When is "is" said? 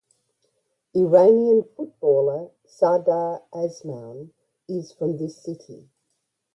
4.67-4.91